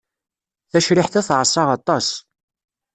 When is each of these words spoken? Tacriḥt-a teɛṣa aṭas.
Tacriḥt-a 0.71 1.21
teɛṣa 1.27 1.63
aṭas. 1.77 2.07